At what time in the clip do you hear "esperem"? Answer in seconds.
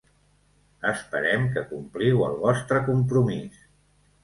0.91-1.45